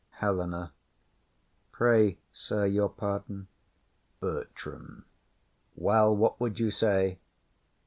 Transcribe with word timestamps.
HELENA. 0.17 0.73
Pray, 1.71 2.17
sir, 2.31 2.65
your 2.65 2.89
pardon. 2.89 3.49
BERTRAM. 4.19 5.05
Well, 5.75 6.17
what 6.17 6.39
would 6.41 6.59
you 6.59 6.71
say? 6.71 7.19